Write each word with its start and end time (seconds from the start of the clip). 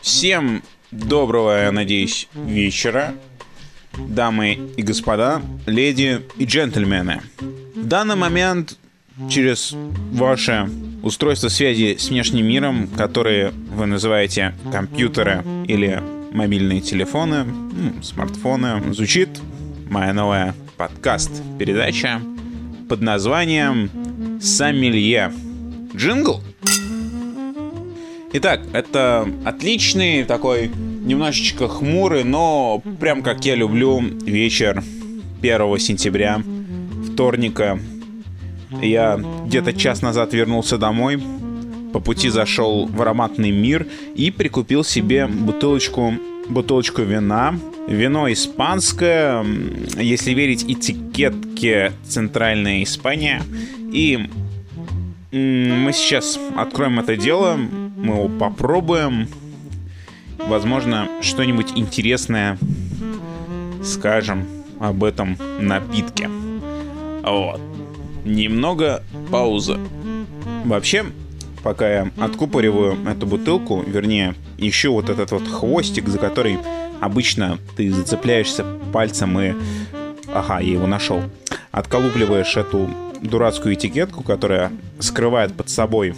Всем 0.00 0.62
доброго, 0.90 1.64
я 1.64 1.72
надеюсь, 1.72 2.28
вечера, 2.34 3.14
дамы 3.96 4.58
и 4.76 4.82
господа, 4.82 5.42
леди 5.66 6.22
и 6.36 6.44
джентльмены. 6.44 7.22
В 7.74 7.86
данный 7.86 8.16
момент 8.16 8.78
через 9.28 9.74
ваше 10.12 10.68
устройство 11.02 11.48
связи 11.48 11.96
с 11.98 12.08
внешним 12.08 12.46
миром, 12.46 12.88
которые 12.88 13.50
вы 13.50 13.86
называете 13.86 14.54
компьютеры 14.72 15.44
или 15.66 16.02
мобильные 16.32 16.80
телефоны, 16.80 17.44
ну, 17.44 18.02
смартфоны, 18.02 18.92
звучит 18.92 19.28
моя 19.88 20.12
новая 20.12 20.54
подкаст-передача 20.76 22.20
под 22.88 23.00
названием 23.00 23.90
«Сомелье». 24.40 25.32
Джингл? 25.94 26.42
Итак, 28.36 28.62
это 28.72 29.28
отличный 29.44 30.24
такой 30.24 30.68
немножечко 30.68 31.68
хмурый, 31.68 32.24
но 32.24 32.82
прям 32.98 33.22
как 33.22 33.44
я 33.44 33.54
люблю 33.54 34.00
вечер 34.00 34.82
1 35.40 35.78
сентября, 35.78 36.42
вторника. 37.12 37.78
Я 38.82 39.20
где-то 39.46 39.72
час 39.72 40.02
назад 40.02 40.34
вернулся 40.34 40.78
домой, 40.78 41.22
по 41.92 42.00
пути 42.00 42.28
зашел 42.28 42.86
в 42.86 43.00
ароматный 43.00 43.52
мир 43.52 43.86
и 44.16 44.32
прикупил 44.32 44.82
себе 44.82 45.28
бутылочку, 45.28 46.14
бутылочку 46.48 47.02
вина. 47.02 47.54
Вино 47.86 48.32
испанское, 48.32 49.46
если 49.96 50.32
верить 50.32 50.64
этикетке 50.64 51.92
Центральная 52.04 52.82
Испания. 52.82 53.44
И 53.92 54.28
мы 55.30 55.92
сейчас 55.92 56.36
откроем 56.56 56.98
это 56.98 57.16
дело, 57.16 57.60
мы 58.04 58.16
его 58.16 58.28
попробуем. 58.28 59.28
Возможно, 60.38 61.08
что-нибудь 61.22 61.72
интересное 61.74 62.58
скажем 63.82 64.46
об 64.78 65.02
этом 65.04 65.38
напитке. 65.58 66.28
Вот. 67.22 67.60
Немного 68.24 69.02
паузы. 69.30 69.78
Вообще, 70.64 71.06
пока 71.62 71.90
я 71.90 72.10
откупориваю 72.18 72.98
эту 73.08 73.26
бутылку, 73.26 73.82
вернее, 73.86 74.34
еще 74.58 74.90
вот 74.90 75.08
этот 75.08 75.30
вот 75.30 75.48
хвостик, 75.48 76.08
за 76.08 76.18
который 76.18 76.58
обычно 77.00 77.58
ты 77.76 77.90
зацепляешься 77.90 78.64
пальцем 78.92 79.38
и... 79.40 79.54
Ага, 80.32 80.60
я 80.60 80.72
его 80.72 80.86
нашел. 80.86 81.22
Отколупливаешь 81.70 82.56
эту 82.56 82.90
дурацкую 83.22 83.74
этикетку, 83.74 84.22
которая 84.22 84.72
скрывает 84.98 85.54
под 85.54 85.68
собой 85.68 86.14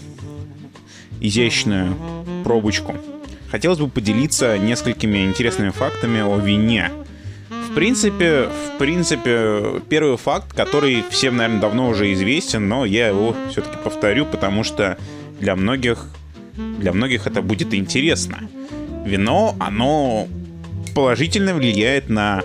изящную 1.20 1.96
пробочку. 2.44 2.94
Хотелось 3.50 3.78
бы 3.78 3.88
поделиться 3.88 4.58
несколькими 4.58 5.24
интересными 5.24 5.70
фактами 5.70 6.20
о 6.20 6.36
вине. 6.38 6.90
В 7.70 7.74
принципе, 7.74 8.48
в 8.74 8.78
принципе, 8.78 9.80
первый 9.88 10.16
факт, 10.16 10.52
который 10.52 11.04
всем, 11.10 11.36
наверное, 11.36 11.60
давно 11.60 11.88
уже 11.88 12.12
известен, 12.12 12.68
но 12.68 12.84
я 12.84 13.08
его 13.08 13.36
все-таки 13.50 13.76
повторю, 13.82 14.26
потому 14.26 14.64
что 14.64 14.98
для 15.40 15.54
многих, 15.56 16.06
для 16.56 16.92
многих 16.92 17.26
это 17.26 17.42
будет 17.42 17.74
интересно. 17.74 18.48
Вино, 19.04 19.54
оно 19.60 20.26
положительно 20.94 21.54
влияет 21.54 22.08
на 22.08 22.42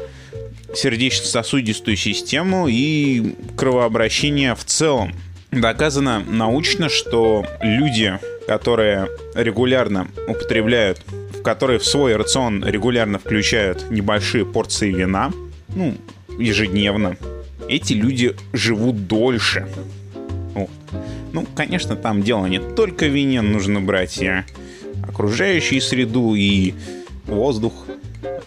сердечно-сосудистую 0.75 1.97
систему 1.97 2.67
и 2.67 3.35
кровообращение 3.55 4.55
в 4.55 4.63
целом. 4.65 5.13
Доказано 5.51 6.19
научно, 6.19 6.89
что 6.89 7.45
люди, 7.61 8.19
которые 8.51 9.07
регулярно 9.33 10.09
употребляют, 10.27 10.99
в 11.07 11.41
которые 11.41 11.79
в 11.79 11.85
свой 11.85 12.17
рацион 12.17 12.65
регулярно 12.65 13.17
включают 13.17 13.89
небольшие 13.89 14.45
порции 14.45 14.91
вина, 14.91 15.31
ну, 15.73 15.95
ежедневно, 16.37 17.15
эти 17.69 17.93
люди 17.93 18.35
живут 18.51 19.07
дольше. 19.07 19.69
Ну, 21.31 21.47
конечно, 21.55 21.95
там 21.95 22.23
дело 22.23 22.45
не 22.47 22.59
только 22.59 23.05
в 23.05 23.15
вине, 23.15 23.41
нужно 23.41 23.79
брать 23.79 24.21
и 24.21 24.43
окружающую 25.01 25.79
среду, 25.79 26.35
и 26.35 26.73
воздух, 27.27 27.85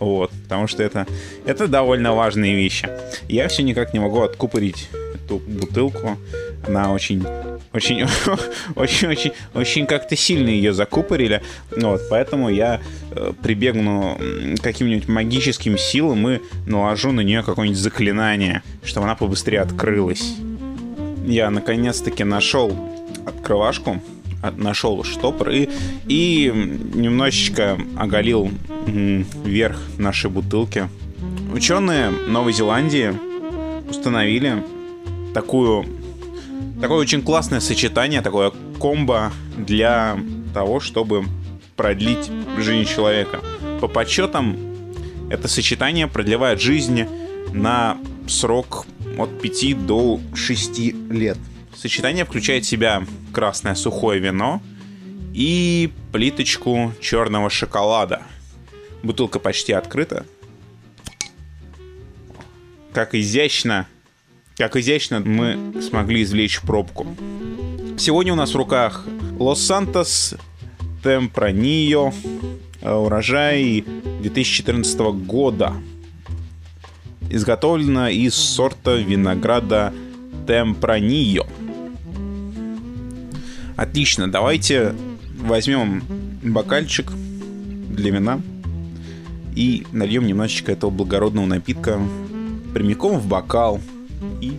вот, 0.01 0.31
потому 0.43 0.67
что 0.67 0.83
это, 0.83 1.07
это 1.47 1.67
довольно 1.67 2.13
важные 2.13 2.55
вещи. 2.55 2.91
Я 3.27 3.49
все 3.49 3.63
никак 3.63 3.95
не 3.95 4.01
могу 4.01 4.21
откупорить 4.21 4.91
эту 5.15 5.39
бутылку. 5.39 6.19
Она 6.67 6.93
очень 6.93 7.25
очень, 7.73 8.07
очень, 8.77 9.09
очень, 9.09 9.33
очень 9.53 9.87
как-то 9.87 10.17
сильно 10.17 10.49
ее 10.49 10.73
закупорили. 10.73 11.43
Вот, 11.77 12.03
поэтому 12.09 12.49
я 12.49 12.81
э, 13.11 13.33
прибегну 13.43 14.17
каким-нибудь 14.63 15.09
магическим 15.09 15.77
силам 15.77 16.29
и 16.29 16.41
наложу 16.67 17.11
на 17.11 17.23
нее 17.23 17.43
какое-нибудь 17.43 17.81
заклинание, 17.81 18.63
чтобы 18.85 19.07
она 19.07 19.17
побыстрее 19.17 19.61
открылась. 19.61 20.37
Я 21.27 21.51
наконец-таки 21.51 22.23
нашел 22.23 22.77
открывашку 23.27 24.01
нашел 24.57 25.03
штопор 25.05 25.49
и, 25.49 25.71
и 26.07 26.53
немножечко 26.95 27.79
оголил 27.97 28.51
верх 28.87 29.81
нашей 29.97 30.29
бутылки. 30.29 30.89
Ученые 31.51 32.11
Новой 32.11 32.53
Зеландии 32.53 33.15
установили 33.89 34.63
такую 35.33 35.87
такое 36.81 36.99
очень 36.99 37.23
классное 37.23 37.61
сочетание, 37.61 38.21
такое 38.21 38.53
комбо 38.79 39.33
для 39.57 40.19
того, 40.53 40.81
чтобы 40.81 41.25
продлить 41.77 42.31
жизнь 42.59 42.89
человека. 42.89 43.41
По 43.81 43.89
подсчетам, 43.89 44.57
это 45.31 45.49
сочетание 45.49 46.07
продлевает 46.07 46.61
жизнь 46.61 47.07
на 47.53 47.99
срок 48.29 48.87
от 49.19 49.41
5 49.41 49.87
до 49.87 50.21
6 50.35 50.79
лет. 51.11 51.39
Сочетание 51.77 52.25
включает 52.25 52.65
в 52.65 52.69
себя 52.69 53.05
красное 53.33 53.75
сухое 53.75 54.21
вино 54.21 54.63
и 55.33 55.93
плиточку 56.13 56.93
черного 57.01 57.51
шоколада. 57.51 58.23
Бутылка 59.03 59.39
почти 59.39 59.73
открыта. 59.73 60.25
Как 62.93 63.15
изящно, 63.15 63.89
как 64.57 64.77
изящно 64.77 65.21
мы 65.21 65.83
смогли 65.83 66.23
извлечь 66.23 66.61
пробку. 66.61 67.07
Сегодня 67.99 68.33
у 68.33 68.37
нас 68.37 68.53
в 68.53 68.57
руках 68.57 69.05
Лос-Сантос 69.39 70.37
Темпранио, 71.03 72.13
урожай 72.83 73.85
2014 74.21 74.99
года. 75.27 75.75
Изготовлено 77.31 78.09
из 78.09 78.35
сорта 78.35 78.97
винограда 78.97 79.93
Темпранио. 80.47 81.47
Отлично, 83.77 84.31
давайте 84.31 84.95
возьмем 85.41 86.05
бокальчик 86.43 87.11
для 87.11 88.13
вина 88.13 88.41
и 89.57 89.85
нальем 89.91 90.27
немножечко 90.27 90.71
этого 90.73 90.91
благородного 90.91 91.47
напитка 91.47 92.01
прямиком 92.73 93.19
в 93.19 93.27
бокал 93.27 93.81
и 94.41 94.53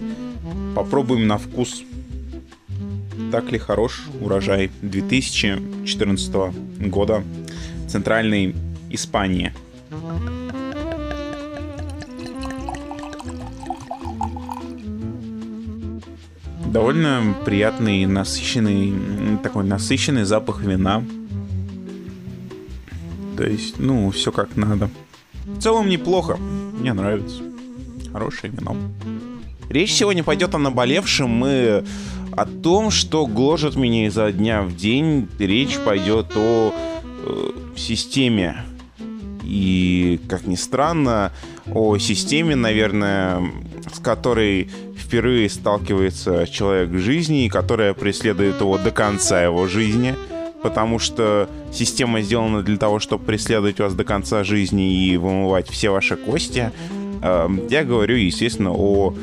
попробуем 0.75 1.27
на 1.27 1.37
вкус, 1.37 1.83
так 3.31 3.51
ли 3.51 3.57
хорош 3.57 4.05
урожай 4.21 4.71
2014 4.81 6.35
года 6.79 7.23
Центральной 7.87 8.55
Испании. 8.89 9.53
довольно 16.75 17.33
приятный, 17.45 18.05
насыщенный, 18.05 18.93
такой 19.41 19.63
насыщенный 19.63 20.25
запах 20.25 20.61
вина. 20.61 21.05
То 23.37 23.45
есть, 23.45 23.79
ну, 23.79 24.11
все 24.11 24.33
как 24.33 24.57
надо. 24.57 24.89
В 25.45 25.61
целом 25.61 25.87
неплохо. 25.87 26.35
Мне 26.35 26.91
нравится. 26.91 27.43
Хорошее 28.11 28.51
вино. 28.51 28.75
Речь 29.69 29.93
сегодня 29.93 30.23
пойдет 30.23 30.53
о 30.55 30.57
наболевшем 30.57 31.45
и 31.45 31.83
о 32.31 32.45
том, 32.45 32.91
что 32.91 33.25
гложет 33.25 33.75
меня 33.75 34.07
изо 34.07 34.31
дня 34.31 34.61
в 34.61 34.75
день. 34.75 35.27
Речь 35.39 35.77
пойдет 35.79 36.35
о 36.35 36.73
э, 37.23 37.49
системе. 37.75 38.57
И, 39.43 40.19
как 40.27 40.47
ни 40.47 40.55
странно, 40.55 41.31
о 41.71 41.97
системе, 41.97 42.55
наверное, 42.55 43.41
с 43.93 43.99
которой 43.99 44.69
впервые 44.97 45.49
сталкивается 45.49 46.47
человек 46.47 46.89
в 46.89 46.99
жизни, 46.99 47.47
которая 47.47 47.93
преследует 47.93 48.59
его 48.59 48.77
до 48.77 48.91
конца 48.91 49.43
его 49.43 49.67
жизни, 49.67 50.15
потому 50.63 50.97
что 50.97 51.47
система 51.71 52.21
сделана 52.21 52.63
для 52.63 52.77
того, 52.77 52.99
чтобы 52.99 53.23
преследовать 53.23 53.79
вас 53.79 53.93
до 53.93 54.03
конца 54.03 54.43
жизни 54.43 55.05
и 55.05 55.17
вымывать 55.17 55.69
все 55.69 55.91
ваши 55.91 56.15
кости. 56.15 56.71
Эм, 57.21 57.67
я 57.69 57.83
говорю, 57.83 58.15
естественно, 58.15 58.71
о 58.71 59.13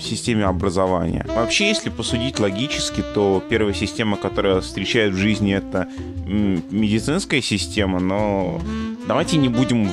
системе 0.00 0.44
образования. 0.44 1.26
Вообще, 1.28 1.68
если 1.68 1.90
посудить 1.90 2.40
логически, 2.40 3.02
то 3.14 3.42
первая 3.48 3.74
система, 3.74 4.16
которая 4.16 4.60
встречает 4.60 5.12
в 5.12 5.16
жизни, 5.16 5.54
это 5.54 5.88
медицинская 6.26 7.40
система, 7.40 8.00
но 8.00 8.60
давайте 9.06 9.36
не 9.36 9.48
будем 9.48 9.88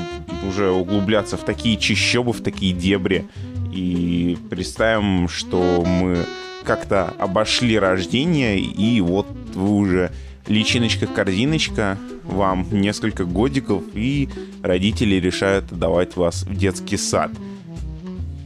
уже 0.47 0.71
углубляться 0.71 1.37
в 1.37 1.43
такие 1.43 1.77
чищобы, 1.77 2.33
в 2.33 2.41
такие 2.41 2.73
дебри 2.73 3.25
и 3.71 4.37
представим, 4.49 5.27
что 5.29 5.83
мы 5.85 6.25
как-то 6.63 7.13
обошли 7.17 7.77
рождение, 7.79 8.59
и 8.59 9.01
вот 9.01 9.27
вы 9.53 9.69
уже 9.69 10.11
личиночка-корзиночка, 10.47 11.97
вам 12.23 12.67
несколько 12.71 13.25
годиков, 13.25 13.83
и 13.93 14.29
родители 14.61 15.15
решают 15.15 15.65
давать 15.71 16.15
вас 16.15 16.43
в 16.43 16.55
детский 16.55 16.97
сад. 16.97 17.31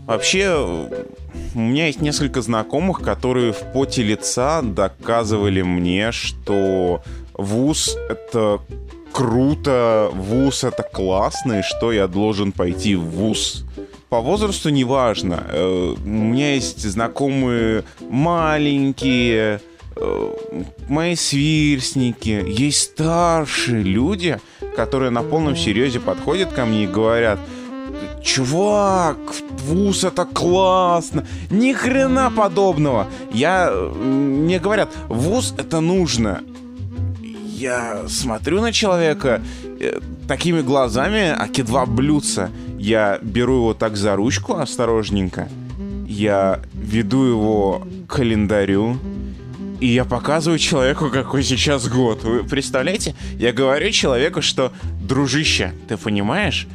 Вообще, 0.05 0.87
у 1.53 1.59
меня 1.59 1.87
есть 1.87 2.01
несколько 2.01 2.41
знакомых, 2.41 3.01
которые 3.01 3.53
в 3.53 3.71
поте 3.73 4.03
лица 4.03 4.61
доказывали 4.61 5.61
мне, 5.61 6.11
что 6.11 7.01
вуз— 7.33 7.97
это 8.09 8.59
круто, 9.11 10.09
вуз— 10.13 10.63
это 10.63 10.83
классно, 10.83 11.59
и 11.59 11.63
что 11.63 11.91
я 11.91 12.07
должен 12.07 12.51
пойти 12.51 12.95
в 12.95 13.03
вуз 13.03 13.65
по 14.15 14.21
возрасту 14.21 14.69
неважно. 14.69 15.43
Э, 15.49 15.93
у 15.93 16.07
меня 16.07 16.53
есть 16.53 16.81
знакомые 16.81 17.83
маленькие, 17.99 19.59
э, 19.95 20.33
мои 20.87 21.15
сверстники, 21.15 22.43
есть 22.47 22.93
старшие 22.93 23.83
люди, 23.83 24.39
которые 24.75 25.09
на 25.11 25.21
полном 25.21 25.57
серьезе 25.57 25.99
подходят 25.99 26.53
ко 26.53 26.65
мне 26.65 26.85
и 26.85 26.87
говорят, 26.87 27.39
чувак, 28.23 29.17
вуз 29.65 30.03
это 30.03 30.25
классно. 30.25 31.25
Ни 31.49 31.73
хрена 31.73 32.31
подобного. 32.31 33.07
Я, 33.33 33.71
мне 33.71 34.59
говорят, 34.59 34.89
вуз 35.07 35.53
это 35.57 35.81
нужно. 35.81 36.41
Я 37.21 38.07
смотрю 38.07 38.61
на 38.61 38.71
человека 38.71 39.41
э, 39.79 39.99
такими 40.27 40.61
глазами, 40.61 41.33
аки 41.37 41.61
два 41.61 41.85
блюдца. 41.85 42.49
Я 42.77 43.19
беру 43.21 43.55
его 43.55 43.73
так 43.73 43.97
за 43.97 44.15
ручку 44.15 44.55
осторожненько. 44.55 45.47
Я 46.07 46.59
веду 46.73 47.23
его 47.23 47.87
к 48.07 48.15
календарю. 48.15 48.97
И 49.81 49.87
я 49.87 50.05
показываю 50.05 50.59
человеку, 50.59 51.09
какой 51.09 51.43
сейчас 51.43 51.87
год. 51.87 52.23
Вы 52.23 52.43
представляете? 52.43 53.15
Я 53.39 53.51
говорю 53.51 53.91
человеку, 53.91 54.41
что, 54.41 54.71
дружище, 55.01 55.73
ты 55.87 55.97
понимаешь, 55.97 56.67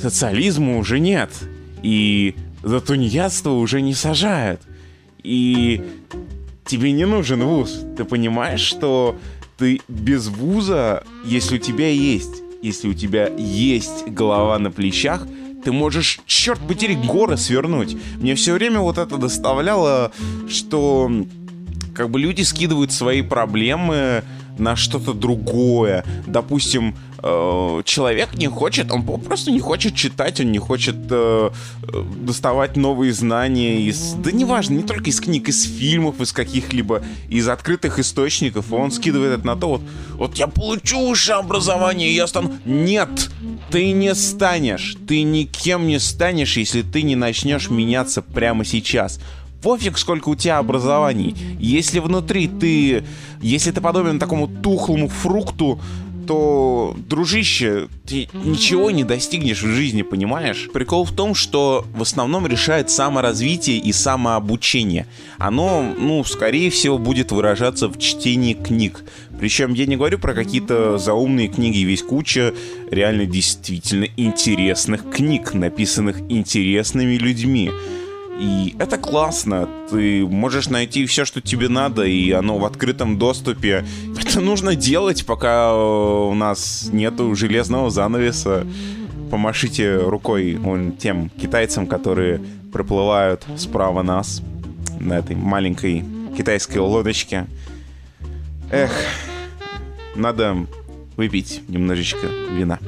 социализма 0.00 0.78
уже 0.78 1.00
нет. 1.00 1.30
И 1.86 2.34
за 2.64 2.80
тунеядство 2.80 3.50
уже 3.50 3.80
не 3.80 3.94
сажают. 3.94 4.60
И 5.22 5.80
тебе 6.64 6.90
не 6.90 7.06
нужен 7.06 7.44
вуз. 7.44 7.84
Ты 7.96 8.04
понимаешь, 8.04 8.58
что 8.58 9.16
ты 9.56 9.80
без 9.86 10.26
вуза, 10.26 11.04
если 11.24 11.54
у 11.54 11.58
тебя 11.58 11.88
есть, 11.88 12.42
если 12.60 12.88
у 12.88 12.94
тебя 12.94 13.28
есть 13.28 14.08
голова 14.08 14.58
на 14.58 14.72
плечах, 14.72 15.28
ты 15.64 15.70
можешь, 15.70 16.18
черт 16.26 16.58
потери, 16.66 16.94
горы 16.94 17.36
свернуть. 17.36 17.96
Мне 18.16 18.34
все 18.34 18.54
время 18.54 18.80
вот 18.80 18.98
это 18.98 19.16
доставляло, 19.16 20.10
что 20.48 21.08
как 21.94 22.10
бы 22.10 22.18
люди 22.18 22.42
скидывают 22.42 22.90
свои 22.90 23.22
проблемы 23.22 24.24
на 24.58 24.76
что-то 24.76 25.12
другое. 25.12 26.04
Допустим, 26.26 26.96
э, 27.22 27.82
человек 27.84 28.34
не 28.34 28.48
хочет, 28.48 28.90
он 28.90 29.02
просто 29.02 29.50
не 29.50 29.60
хочет 29.60 29.94
читать, 29.94 30.40
он 30.40 30.52
не 30.52 30.58
хочет 30.58 30.96
э, 31.10 31.50
доставать 32.20 32.76
новые 32.76 33.12
знания 33.12 33.80
из... 33.82 34.14
Да 34.14 34.32
неважно, 34.32 34.74
не 34.74 34.82
только 34.82 35.10
из 35.10 35.20
книг, 35.20 35.48
из 35.48 35.64
фильмов, 35.64 36.20
из 36.20 36.32
каких-либо, 36.32 37.02
из 37.28 37.48
открытых 37.48 37.98
источников. 37.98 38.72
Он 38.72 38.90
скидывает 38.90 39.38
это 39.38 39.46
на 39.46 39.56
то, 39.56 39.68
вот, 39.68 39.82
вот 40.14 40.34
я 40.36 40.46
получу 40.46 41.08
высшее 41.08 41.38
образование, 41.38 42.10
и 42.10 42.14
я 42.14 42.26
стану... 42.26 42.52
Нет! 42.64 43.30
Ты 43.70 43.90
не 43.90 44.14
станешь, 44.14 44.96
ты 45.08 45.22
никем 45.22 45.88
не 45.88 45.98
станешь, 45.98 46.56
если 46.56 46.82
ты 46.82 47.02
не 47.02 47.16
начнешь 47.16 47.68
меняться 47.68 48.22
прямо 48.22 48.64
сейчас 48.64 49.18
пофиг, 49.62 49.98
сколько 49.98 50.28
у 50.28 50.34
тебя 50.34 50.58
образований. 50.58 51.34
Если 51.58 51.98
внутри 51.98 52.48
ты... 52.48 53.04
Если 53.40 53.70
ты 53.70 53.80
подобен 53.80 54.18
такому 54.18 54.48
тухлому 54.48 55.08
фрукту, 55.08 55.78
то, 56.26 56.96
дружище, 57.08 57.88
ты 58.04 58.28
ничего 58.34 58.90
не 58.90 59.04
достигнешь 59.04 59.62
в 59.62 59.68
жизни, 59.68 60.02
понимаешь? 60.02 60.68
Прикол 60.72 61.04
в 61.04 61.12
том, 61.12 61.34
что 61.34 61.86
в 61.94 62.02
основном 62.02 62.46
решает 62.46 62.90
саморазвитие 62.90 63.78
и 63.78 63.92
самообучение. 63.92 65.06
Оно, 65.38 65.94
ну, 65.98 66.24
скорее 66.24 66.70
всего, 66.70 66.98
будет 66.98 67.32
выражаться 67.32 67.88
в 67.88 67.98
чтении 67.98 68.54
книг. 68.54 69.04
Причем 69.38 69.74
я 69.74 69.86
не 69.86 69.96
говорю 69.96 70.18
про 70.18 70.34
какие-то 70.34 70.98
заумные 70.98 71.48
книги, 71.48 71.78
весь 71.78 72.02
куча 72.02 72.54
реально 72.90 73.26
действительно 73.26 74.06
интересных 74.16 75.08
книг, 75.10 75.54
написанных 75.54 76.20
интересными 76.28 77.16
людьми. 77.16 77.70
И 78.38 78.74
это 78.78 78.98
классно. 78.98 79.68
Ты 79.90 80.26
можешь 80.26 80.68
найти 80.68 81.06
все, 81.06 81.24
что 81.24 81.40
тебе 81.40 81.68
надо, 81.68 82.04
и 82.04 82.30
оно 82.32 82.58
в 82.58 82.64
открытом 82.64 83.18
доступе. 83.18 83.84
Это 84.18 84.40
нужно 84.40 84.74
делать, 84.74 85.24
пока 85.24 85.74
у 85.74 86.34
нас 86.34 86.88
нету 86.92 87.34
железного 87.34 87.90
занавеса. 87.90 88.66
Помашите 89.30 89.96
рукой 89.96 90.54
вон, 90.54 90.92
тем 90.92 91.30
китайцам, 91.30 91.86
которые 91.86 92.40
проплывают 92.72 93.44
справа 93.56 94.02
нас 94.02 94.42
на 95.00 95.14
этой 95.14 95.34
маленькой 95.34 96.04
китайской 96.36 96.78
лодочке. 96.78 97.46
Эх, 98.70 98.92
надо 100.14 100.66
выпить 101.16 101.62
немножечко 101.68 102.26
вина. 102.52 102.78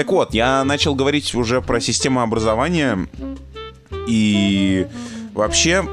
Так 0.00 0.12
вот, 0.12 0.32
я 0.32 0.64
начал 0.64 0.94
говорить 0.94 1.34
уже 1.34 1.60
про 1.60 1.78
систему 1.78 2.22
образования. 2.22 3.06
И 4.08 4.86
вообще, 5.34 5.84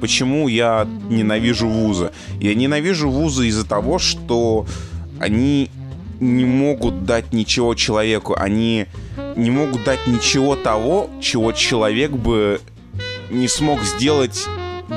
почему 0.00 0.46
я 0.46 0.86
ненавижу 1.08 1.66
вузы? 1.66 2.12
Я 2.38 2.54
ненавижу 2.54 3.10
вузы 3.10 3.48
из-за 3.48 3.66
того, 3.66 3.98
что 3.98 4.64
они 5.18 5.72
не 6.20 6.44
могут 6.44 7.04
дать 7.04 7.32
ничего 7.32 7.74
человеку. 7.74 8.36
Они 8.38 8.86
не 9.34 9.50
могут 9.50 9.82
дать 9.82 10.06
ничего 10.06 10.54
того, 10.54 11.10
чего 11.20 11.50
человек 11.50 12.12
бы 12.12 12.60
не 13.28 13.48
смог 13.48 13.82
сделать 13.82 14.46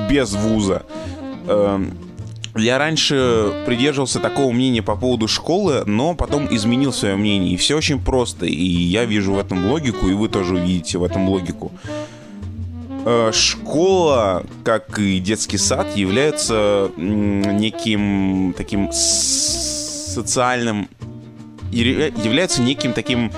без 0.07 0.33
вуза. 0.33 0.85
Эм, 1.47 1.97
я 2.55 2.77
раньше 2.77 3.63
придерживался 3.65 4.19
такого 4.19 4.51
мнения 4.51 4.81
по 4.81 4.95
поводу 4.95 5.27
школы, 5.27 5.83
но 5.85 6.13
потом 6.13 6.47
изменил 6.53 6.93
свое 6.93 7.15
мнение. 7.15 7.53
И 7.53 7.57
все 7.57 7.75
очень 7.75 7.99
просто. 7.99 8.45
И 8.45 8.63
я 8.63 9.05
вижу 9.05 9.33
в 9.33 9.39
этом 9.39 9.71
логику, 9.71 10.07
и 10.07 10.13
вы 10.13 10.29
тоже 10.29 10.55
увидите 10.55 10.97
в 10.97 11.03
этом 11.03 11.27
логику. 11.29 11.71
Э, 13.05 13.31
школа, 13.33 14.45
как 14.63 14.99
и 14.99 15.19
детский 15.19 15.57
сад, 15.57 15.95
является 15.95 16.91
неким 16.97 18.53
таким 18.55 18.91
социальным 18.93 20.87
является 21.71 22.61
неким 22.61 22.93
таким 22.93 23.31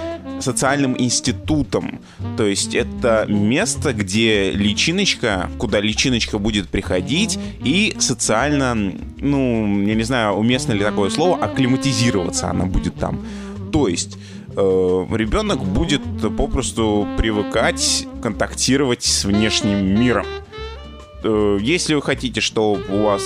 социальным 0.46 0.96
институтом. 0.98 2.00
То 2.38 2.46
есть 2.46 2.76
это 2.76 3.26
место, 3.28 3.94
где 3.94 4.52
личиночка, 4.52 5.50
куда 5.58 5.82
личиночка 5.82 6.38
будет 6.38 6.70
приходить 6.70 7.40
и 7.64 7.96
социально, 8.00 8.76
ну, 8.76 9.82
я 9.82 9.96
не 9.96 10.04
знаю, 10.04 10.34
уместно 10.36 10.74
ли 10.74 10.84
такое 10.84 11.10
слово, 11.10 11.44
акклиматизироваться 11.44 12.50
она 12.50 12.66
будет 12.66 12.96
там. 12.96 13.26
То 13.74 13.88
есть 13.88 14.18
э, 14.56 15.08
ребенок 15.12 15.64
будет 15.64 16.02
попросту 16.38 17.08
привыкать 17.18 18.08
контактировать 18.22 19.04
с 19.04 19.26
внешним 19.26 20.00
миром. 20.00 20.26
Э, 21.28 21.58
если 21.60 21.96
вы 21.96 22.04
хотите, 22.04 22.40
чтобы 22.40 22.84
у 22.88 23.04
вас 23.04 23.24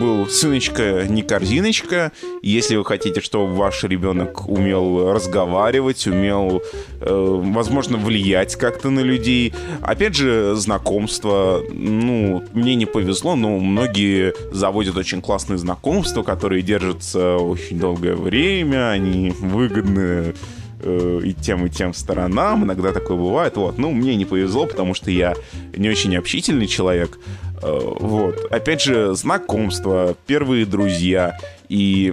был 0.00 0.28
сыночка, 0.28 1.06
не 1.08 1.22
корзиночка, 1.22 2.12
если 2.40 2.76
вы 2.76 2.84
хотите, 2.84 3.20
чтобы 3.20 3.52
ваш 3.54 3.82
ребенок 3.82 4.48
умел 4.48 5.12
разговаривать, 5.12 6.06
умел, 6.06 6.62
э, 7.00 7.40
возможно, 7.42 7.98
влиять 7.98 8.54
как-то 8.54 8.90
на 8.90 9.00
людей, 9.00 9.52
опять 9.80 10.14
же, 10.14 10.54
знакомство, 10.54 11.60
ну, 11.72 12.44
мне 12.52 12.76
не 12.76 12.86
повезло, 12.86 13.34
но 13.34 13.58
многие 13.58 14.34
заводят 14.52 14.96
очень 14.96 15.20
классные 15.20 15.58
знакомства, 15.58 16.22
которые 16.22 16.62
держатся 16.62 17.38
очень 17.38 17.78
долгое 17.78 18.14
время, 18.14 18.90
они 18.90 19.30
выгодны 19.30 20.34
э, 20.82 21.20
и 21.24 21.32
тем, 21.32 21.66
и 21.66 21.70
тем 21.70 21.94
сторонам. 21.94 22.64
Иногда 22.64 22.92
такое 22.92 23.16
бывает. 23.16 23.56
Вот. 23.56 23.78
Ну, 23.78 23.90
мне 23.92 24.16
не 24.16 24.24
повезло, 24.24 24.66
потому 24.66 24.94
что 24.94 25.10
я 25.10 25.34
не 25.76 25.88
очень 25.88 26.16
общительный 26.16 26.66
человек. 26.66 27.18
Э, 27.62 27.78
вот. 28.00 28.46
Опять 28.50 28.82
же, 28.82 29.14
знакомства, 29.14 30.16
первые 30.26 30.66
друзья. 30.66 31.38
И 31.68 32.12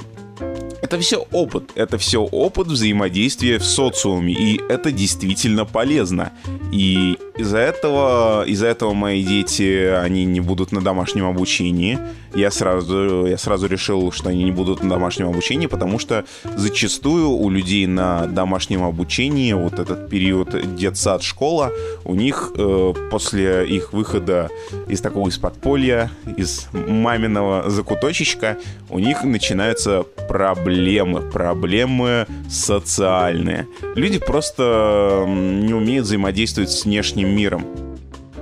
Это 0.89 0.97
все 0.97 1.27
опыт. 1.31 1.69
Это 1.75 1.99
все 1.99 2.23
опыт 2.23 2.65
взаимодействия 2.65 3.59
в 3.59 3.63
социуме. 3.63 4.33
И 4.33 4.59
это 4.69 4.91
действительно 4.91 5.63
полезно. 5.63 6.31
И 6.71 7.15
из-за 7.37 7.59
этого, 7.59 8.43
из-за 8.47 8.65
этого 8.65 8.93
мои 8.93 9.23
дети, 9.23 9.85
они 9.85 10.25
не 10.25 10.39
будут 10.39 10.71
на 10.71 10.81
домашнем 10.81 11.27
обучении. 11.27 11.99
Я 12.33 12.49
сразу, 12.49 13.27
я 13.27 13.37
сразу 13.37 13.67
решил, 13.67 14.11
что 14.11 14.29
они 14.29 14.43
не 14.43 14.51
будут 14.51 14.81
на 14.81 14.89
домашнем 14.89 15.29
обучении, 15.29 15.67
потому 15.67 15.99
что 15.99 16.25
зачастую 16.55 17.29
у 17.29 17.49
людей 17.51 17.85
на 17.85 18.25
домашнем 18.25 18.83
обучении 18.83 19.53
вот 19.53 19.77
этот 19.77 20.09
период 20.09 20.75
детсад, 20.75 21.21
школа, 21.21 21.71
у 22.03 22.15
них 22.15 22.51
э, 22.55 22.93
после 23.11 23.67
их 23.67 23.93
выхода 23.93 24.49
из 24.87 25.01
такого 25.01 25.29
из 25.29 25.37
подполья, 25.37 26.09
из 26.35 26.67
маминого 26.73 27.69
закуточечка, 27.69 28.57
у 28.89 28.97
них 28.97 29.23
начинаются 29.23 30.03
проблемы, 30.27 30.78
проблемы 31.21 32.25
социальные. 32.49 33.67
Люди 33.95 34.19
просто 34.19 35.25
не 35.27 35.73
умеют 35.73 36.05
взаимодействовать 36.05 36.71
с 36.71 36.85
внешним 36.85 37.35
миром. 37.35 37.65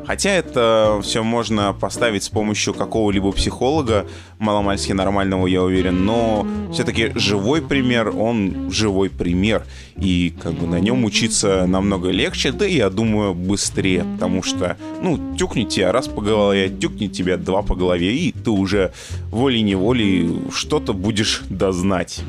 Хотя 0.07 0.29
это 0.29 1.01
все 1.03 1.21
можно 1.21 1.73
поставить 1.73 2.23
с 2.23 2.29
помощью 2.29 2.73
какого-либо 2.73 3.33
психолога, 3.33 4.07
маломальски 4.39 4.93
нормального, 4.93 5.47
я 5.47 5.61
уверен, 5.61 6.05
но 6.05 6.47
все-таки 6.71 7.11
живой 7.15 7.61
пример, 7.61 8.15
он 8.17 8.71
живой 8.71 9.09
пример. 9.09 9.65
И 9.97 10.33
как 10.41 10.53
бы 10.53 10.65
на 10.65 10.79
нем 10.79 11.03
учиться 11.03 11.65
намного 11.67 12.09
легче, 12.09 12.53
да 12.53 12.65
я 12.65 12.89
думаю, 12.89 13.33
быстрее, 13.33 14.05
потому 14.13 14.43
что, 14.43 14.77
ну, 15.01 15.35
тюкнет 15.35 15.67
тебя 15.67 15.91
раз 15.91 16.07
по 16.07 16.21
голове, 16.21 16.69
тюкнет 16.69 17.11
тебя 17.11 17.35
два 17.35 17.61
по 17.61 17.75
голове, 17.75 18.15
и 18.15 18.31
ты 18.31 18.49
уже 18.49 18.93
волей-неволей 19.29 20.39
что-то 20.53 20.93
будешь 20.93 21.41
дознать. 21.49 22.21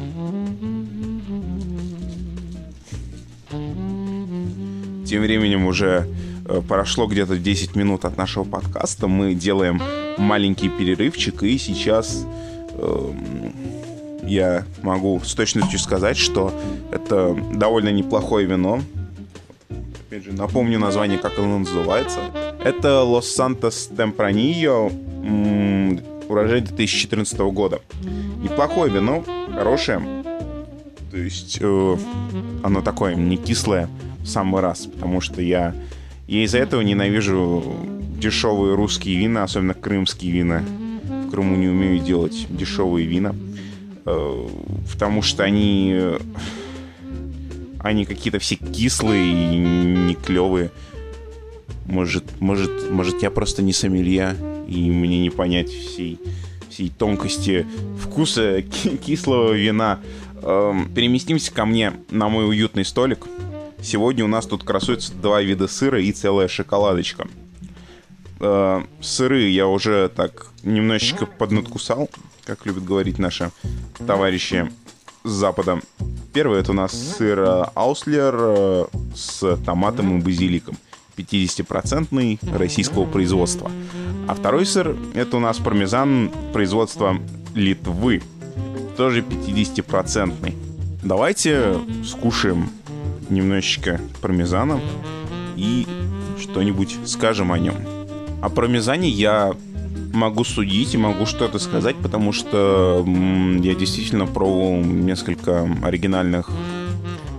Тем 5.06 5.22
временем 5.22 5.64
уже 5.66 6.08
прошло 6.66 7.06
где-то 7.06 7.38
10 7.38 7.76
минут 7.76 8.04
от 8.04 8.16
нашего 8.16 8.44
подкаста. 8.44 9.06
Мы 9.06 9.34
делаем 9.34 9.82
маленький 10.16 10.68
перерывчик, 10.68 11.42
и 11.42 11.58
сейчас 11.58 12.26
э, 12.72 13.12
я 14.22 14.64
могу 14.82 15.20
с 15.20 15.34
точностью 15.34 15.78
сказать, 15.78 16.16
что 16.16 16.52
это 16.92 17.36
довольно 17.54 17.90
неплохое 17.90 18.46
вино. 18.46 18.80
Опять 20.08 20.24
же, 20.24 20.32
напомню 20.32 20.78
название, 20.78 21.18
как 21.18 21.38
оно 21.38 21.58
называется. 21.58 22.20
Это 22.64 23.04
Los 23.04 23.26
Santos 23.36 23.94
Tempranillo, 23.94 24.90
урожай 26.28 26.60
2014 26.60 27.38
года. 27.38 27.80
Неплохое 28.42 28.92
вино, 28.92 29.24
хорошее. 29.54 30.00
То 31.10 31.16
есть 31.16 31.58
э, 31.60 31.96
оно 32.62 32.82
такое 32.82 33.14
не 33.14 33.36
кислое 33.36 33.88
в 34.20 34.26
самый 34.26 34.60
раз, 34.60 34.86
потому 34.86 35.20
что 35.22 35.40
я 35.40 35.74
я 36.28 36.44
из-за 36.44 36.58
этого 36.58 36.82
ненавижу 36.82 37.64
дешевые 38.18 38.74
русские 38.74 39.18
вина, 39.18 39.44
особенно 39.44 39.72
крымские 39.72 40.30
вина. 40.30 40.62
В 41.26 41.30
Крыму 41.30 41.56
не 41.56 41.68
умею 41.68 42.00
делать 42.00 42.46
дешевые 42.50 43.06
вина, 43.06 43.34
э, 44.04 44.48
потому 44.92 45.22
что 45.22 45.44
они 45.44 45.98
они 47.80 48.04
какие-то 48.04 48.38
все 48.38 48.56
кислые 48.56 49.24
и 49.24 49.56
не 49.56 50.14
клевые. 50.14 50.70
Может, 51.86 52.24
может, 52.40 52.90
может, 52.90 53.22
я 53.22 53.30
просто 53.30 53.62
не 53.62 53.72
сомелья, 53.72 54.36
и 54.68 54.90
мне 54.90 55.20
не 55.20 55.30
понять 55.30 55.70
всей, 55.70 56.18
всей 56.68 56.90
тонкости 56.90 57.66
вкуса 58.02 58.62
кислого 59.06 59.54
вина. 59.54 60.00
Эм, 60.42 60.92
переместимся 60.94 61.52
ко 61.52 61.64
мне 61.64 61.94
на 62.10 62.28
мой 62.28 62.46
уютный 62.46 62.84
столик– 62.84 63.26
Сегодня 63.82 64.24
у 64.24 64.28
нас 64.28 64.46
тут 64.46 64.64
красуются 64.64 65.12
два 65.14 65.40
вида 65.40 65.68
сыра 65.68 66.00
и 66.00 66.12
целая 66.12 66.48
шоколадочка. 66.48 67.28
Э, 68.40 68.82
сыры 69.00 69.48
я 69.48 69.66
уже 69.66 70.08
так 70.14 70.48
немножечко 70.62 71.26
поднадкусал, 71.26 72.10
как 72.44 72.66
любят 72.66 72.84
говорить 72.84 73.18
наши 73.18 73.50
товарищи 74.06 74.70
с 75.24 75.30
запада. 75.30 75.80
Первый 76.32 76.60
это 76.60 76.72
у 76.72 76.74
нас 76.74 76.92
сыр 76.92 77.68
Ауслер 77.74 78.34
э, 78.36 78.84
с 79.14 79.56
томатом 79.64 80.18
и 80.18 80.22
базиликом. 80.22 80.76
50-процентный 81.16 82.38
российского 82.56 83.04
производства. 83.04 83.70
А 84.28 84.34
второй 84.34 84.66
сыр 84.66 84.96
это 85.14 85.36
у 85.36 85.40
нас 85.40 85.58
пармезан 85.58 86.30
производства 86.52 87.18
Литвы. 87.54 88.22
Тоже 88.96 89.22
50-процентный. 89.22 90.54
Давайте 91.02 91.78
скушаем 92.04 92.70
немножечко 93.30 94.00
пармезана 94.20 94.80
и 95.56 95.86
что-нибудь 96.40 96.96
скажем 97.04 97.52
о 97.52 97.58
нем. 97.58 97.76
О 98.40 98.48
пармезане 98.48 99.08
я 99.08 99.52
могу 100.12 100.44
судить 100.44 100.94
и 100.94 100.98
могу 100.98 101.26
что-то 101.26 101.58
сказать, 101.58 101.96
потому 101.96 102.32
что 102.32 103.04
я 103.06 103.74
действительно 103.74 104.26
пробовал 104.26 104.80
несколько 104.82 105.68
оригинальных 105.82 106.50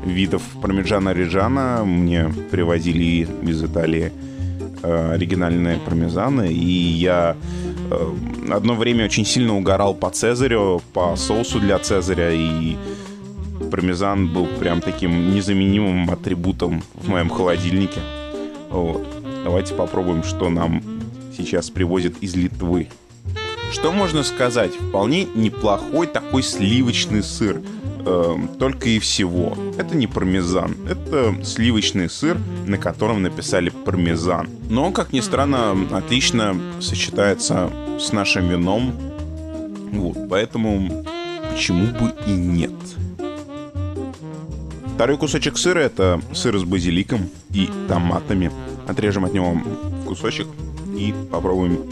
видов 0.05 0.41
пармиджана 0.61 1.13
риджана. 1.13 1.83
Мне 1.85 2.31
привозили 2.51 3.27
из 3.43 3.63
Италии 3.63 4.11
э, 4.81 5.11
оригинальные 5.13 5.77
пармезаны, 5.77 6.51
и 6.51 6.71
я 6.71 7.35
э, 7.91 8.13
одно 8.51 8.75
время 8.75 9.05
очень 9.05 9.25
сильно 9.25 9.55
угорал 9.55 9.93
по 9.93 10.09
Цезарю, 10.09 10.81
по 10.93 11.15
соусу 11.15 11.59
для 11.59 11.79
Цезаря, 11.79 12.31
и 12.31 12.75
пармезан 13.71 14.27
был 14.27 14.47
прям 14.47 14.81
таким 14.81 15.33
незаменимым 15.33 16.09
атрибутом 16.09 16.83
в 16.95 17.09
моем 17.09 17.29
холодильнике. 17.29 18.01
Вот. 18.69 19.05
Давайте 19.43 19.73
попробуем, 19.73 20.23
что 20.23 20.49
нам 20.49 20.83
сейчас 21.35 21.69
привозят 21.69 22.15
из 22.21 22.35
Литвы. 22.35 22.89
Что 23.71 23.91
можно 23.91 24.23
сказать? 24.23 24.73
Вполне 24.73 25.25
неплохой 25.35 26.07
такой 26.07 26.43
сливочный 26.43 27.21
сыр. 27.21 27.61
Э, 28.05 28.35
только 28.57 28.89
и 28.89 28.99
всего. 28.99 29.55
Это 29.77 29.95
не 29.95 30.07
пармезан. 30.07 30.75
Это 30.89 31.35
сливочный 31.43 32.09
сыр, 32.09 32.37
на 32.65 32.77
котором 32.77 33.21
написали 33.21 33.69
пармезан. 33.69 34.49
Но, 34.69 34.91
как 34.91 35.13
ни 35.13 35.19
странно, 35.19 35.77
отлично 35.91 36.59
сочетается 36.79 37.69
с 37.99 38.11
нашим 38.11 38.49
вином. 38.49 38.93
Вот, 39.91 40.17
поэтому 40.29 41.05
почему 41.51 41.87
бы 41.87 42.13
и 42.25 42.31
нет? 42.31 42.71
Второй 44.99 45.17
кусочек 45.17 45.57
сыра 45.57 45.79
это 45.79 46.19
сыр 46.33 46.59
с 46.59 46.65
базиликом 46.65 47.29
и 47.53 47.69
томатами. 47.87 48.51
Отрежем 48.85 49.23
от 49.23 49.33
него 49.33 49.57
кусочек 50.05 50.45
и 50.93 51.15
попробуем. 51.31 51.85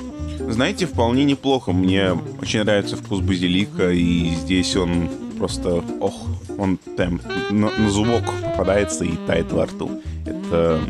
Знаете, 0.49 0.87
вполне 0.87 1.23
неплохо. 1.23 1.71
Мне 1.71 2.11
очень 2.41 2.63
нравится 2.63 2.97
вкус 2.97 3.21
базилика, 3.21 3.91
и 3.91 4.31
здесь 4.31 4.75
он 4.75 5.09
просто, 5.37 5.85
ох, 6.01 6.15
он 6.57 6.75
прям 6.97 7.21
на, 7.49 7.71
на 7.71 7.89
зубок 7.89 8.25
попадается 8.43 9.05
и 9.05 9.13
тает 9.25 9.53
во 9.53 9.67
рту. 9.67 10.01
Это, 10.25 10.81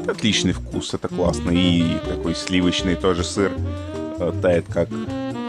это 0.00 0.12
отличный 0.12 0.52
вкус, 0.52 0.94
это 0.94 1.08
классно. 1.08 1.50
И 1.50 1.98
такой 2.08 2.34
сливочный 2.34 2.94
тоже 2.94 3.22
сыр 3.22 3.52
э, 4.18 4.32
тает, 4.40 4.64
как 4.72 4.88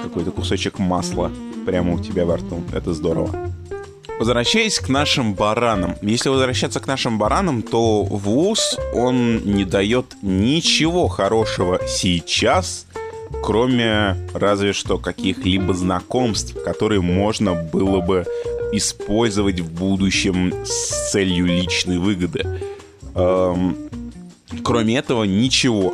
какой-то 0.04 0.32
кусочек 0.32 0.78
масла 0.78 1.32
прямо 1.66 1.94
у 1.94 2.00
тебя 2.00 2.26
во 2.26 2.36
рту. 2.36 2.62
Это 2.74 2.94
здорово. 2.94 3.50
Возвращаясь 4.20 4.80
к 4.80 4.90
нашим 4.90 5.34
баранам. 5.34 5.96
Если 6.02 6.28
возвращаться 6.28 6.82
к 6.82 6.88
нашим 6.88 7.18
баранам, 7.18 7.62
то 7.62 8.04
ВУЗ, 8.04 8.78
он 8.94 9.38
не 9.46 9.64
дает 9.64 10.14
ничего 10.22 11.08
хорошего 11.08 11.80
сейчас, 11.88 12.86
кроме 13.42 14.18
разве 14.34 14.74
что 14.74 14.98
каких-либо 14.98 15.74
знакомств, 15.74 16.54
которые 16.66 17.00
можно 17.00 17.56
было 17.56 18.02
бы 18.02 18.26
использовать 18.74 19.62
в 19.62 19.72
будущем 19.72 20.54
с 20.66 21.12
целью 21.12 21.46
личной 21.46 21.98
выгоды. 21.98 22.46
Эм, 23.16 23.78
кроме 24.66 24.98
этого, 24.98 25.24
ничего 25.24 25.94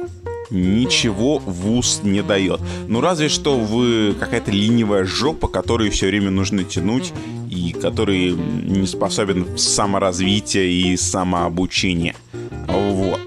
ничего 0.49 1.39
вуз 1.39 2.01
не 2.03 2.21
дает. 2.21 2.59
Ну, 2.87 3.01
разве 3.01 3.29
что 3.29 3.57
вы 3.57 4.15
какая-то 4.19 4.51
ленивая 4.51 5.05
жопа, 5.05 5.47
которую 5.47 5.91
все 5.91 6.07
время 6.07 6.29
нужно 6.29 6.63
тянуть 6.63 7.13
и 7.55 7.71
который 7.71 8.31
не 8.31 8.85
способен 8.85 9.43
в 9.43 9.57
саморазвитие 9.57 10.71
и 10.71 10.97
самообучение. 10.97 12.15
Вот. 12.67 13.19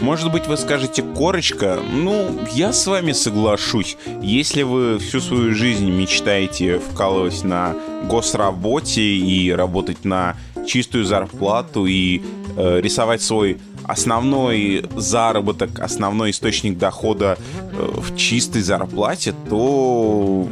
Может 0.00 0.30
быть, 0.30 0.46
вы 0.46 0.56
скажете 0.58 1.02
корочка? 1.02 1.80
Ну, 1.90 2.28
я 2.52 2.72
с 2.72 2.86
вами 2.86 3.12
соглашусь. 3.12 3.96
Если 4.22 4.62
вы 4.62 4.98
всю 4.98 5.20
свою 5.20 5.54
жизнь 5.54 5.90
мечтаете 5.90 6.78
вкалывать 6.78 7.44
на 7.44 7.74
госработе 8.04 9.00
и 9.00 9.50
работать 9.50 10.04
на 10.04 10.36
чистую 10.66 11.04
зарплату 11.04 11.86
и 11.86 12.20
э, 12.56 12.80
рисовать 12.82 13.22
свой 13.22 13.58
основной 13.84 14.84
заработок, 14.96 15.80
основной 15.80 16.30
источник 16.30 16.76
дохода 16.76 17.38
э, 17.54 17.90
в 17.96 18.16
чистой 18.16 18.62
зарплате, 18.62 19.34
то 19.48 20.46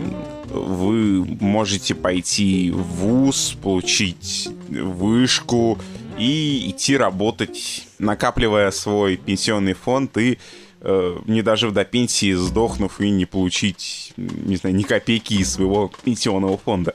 вы 0.54 1.24
можете 1.40 1.94
пойти 1.94 2.70
в 2.70 2.82
ВУЗ, 2.82 3.56
получить 3.62 4.48
вышку 4.68 5.78
и 6.18 6.70
идти 6.70 6.96
работать, 6.96 7.88
накапливая 7.98 8.70
свой 8.70 9.16
пенсионный 9.16 9.74
фонд 9.74 10.16
и 10.18 10.38
э, 10.80 11.16
не 11.26 11.42
дожив 11.42 11.72
до 11.72 11.84
пенсии, 11.84 12.32
сдохнув 12.32 13.00
и 13.00 13.10
не 13.10 13.26
получить, 13.26 14.12
не 14.16 14.56
знаю, 14.56 14.76
ни 14.76 14.82
копейки 14.82 15.34
из 15.34 15.52
своего 15.52 15.90
пенсионного 16.04 16.56
фонда. 16.58 16.94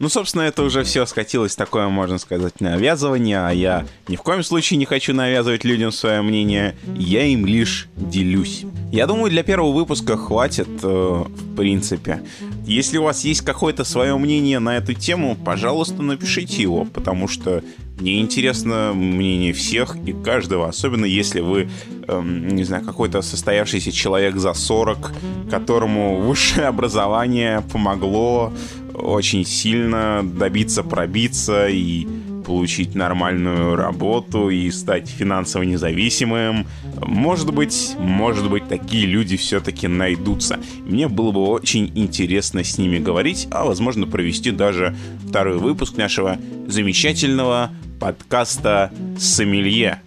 Ну, 0.00 0.08
собственно, 0.08 0.42
это 0.42 0.62
уже 0.62 0.82
все 0.82 1.04
скатилось 1.04 1.54
такое, 1.54 1.88
можно 1.88 2.16
сказать, 2.16 2.58
навязывание, 2.62 3.46
а 3.46 3.50
я 3.50 3.86
ни 4.08 4.16
в 4.16 4.22
коем 4.22 4.42
случае 4.42 4.78
не 4.78 4.86
хочу 4.86 5.12
навязывать 5.12 5.62
людям 5.62 5.92
свое 5.92 6.22
мнение, 6.22 6.74
я 6.96 7.24
им 7.26 7.44
лишь 7.44 7.86
делюсь. 7.96 8.64
Я 8.90 9.06
думаю, 9.06 9.30
для 9.30 9.42
первого 9.42 9.72
выпуска 9.72 10.16
хватит, 10.16 10.68
э, 10.82 10.86
в 10.86 11.54
принципе. 11.54 12.22
Если 12.66 12.96
у 12.96 13.02
вас 13.02 13.26
есть 13.26 13.42
какое-то 13.42 13.84
свое 13.84 14.16
мнение 14.16 14.58
на 14.58 14.78
эту 14.78 14.94
тему, 14.94 15.36
пожалуйста, 15.36 16.00
напишите 16.00 16.62
его, 16.62 16.86
потому 16.86 17.28
что 17.28 17.62
мне 18.00 18.20
интересно 18.20 18.92
мнение 18.94 19.52
всех 19.52 19.96
и 20.06 20.14
каждого, 20.14 20.68
особенно 20.68 21.04
если 21.04 21.40
вы, 21.40 21.68
эм, 22.08 22.48
не 22.48 22.64
знаю, 22.64 22.82
какой-то 22.82 23.20
состоявшийся 23.20 23.92
человек 23.92 24.36
за 24.36 24.54
40, 24.54 25.12
которому 25.50 26.16
высшее 26.22 26.68
образование 26.68 27.62
помогло 27.70 28.54
очень 29.00 29.44
сильно 29.44 30.22
добиться, 30.22 30.82
пробиться 30.82 31.68
и 31.68 32.06
получить 32.44 32.94
нормальную 32.94 33.76
работу 33.76 34.50
и 34.50 34.70
стать 34.70 35.08
финансово 35.08 35.62
независимым. 35.62 36.66
Может 37.00 37.54
быть, 37.54 37.94
может 37.98 38.50
быть, 38.50 38.68
такие 38.68 39.06
люди 39.06 39.36
все-таки 39.36 39.86
найдутся. 39.86 40.58
Мне 40.84 41.08
было 41.08 41.30
бы 41.30 41.46
очень 41.46 41.92
интересно 41.94 42.64
с 42.64 42.78
ними 42.78 42.98
говорить, 42.98 43.46
а 43.50 43.64
возможно 43.64 44.06
провести 44.06 44.50
даже 44.50 44.96
второй 45.28 45.58
выпуск 45.58 45.96
нашего 45.96 46.38
замечательного 46.66 47.70
подкаста 48.00 48.92
«Сомелье». 49.18 50.00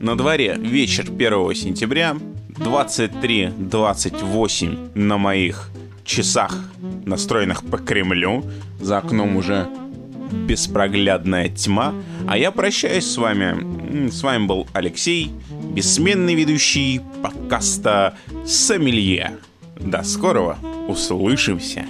На 0.00 0.16
дворе 0.16 0.56
вечер 0.58 1.04
1 1.08 1.54
сентября, 1.54 2.16
23.28 2.50 4.90
на 4.94 5.18
моих 5.18 5.70
часах, 6.04 6.56
настроенных 7.06 7.64
по 7.64 7.78
Кремлю. 7.78 8.44
За 8.80 8.98
окном 8.98 9.36
уже 9.36 9.68
беспроглядная 10.30 11.48
тьма. 11.48 11.94
А 12.26 12.36
я 12.36 12.50
прощаюсь 12.50 13.06
с 13.06 13.16
вами. 13.16 14.10
С 14.10 14.22
вами 14.22 14.46
был 14.46 14.66
Алексей, 14.74 15.30
бессменный 15.72 16.34
ведущий 16.34 17.00
подкаста 17.22 18.14
«Сомелье». 18.44 19.38
До 19.78 20.02
скорого. 20.02 20.58
Услышимся. 20.88 21.86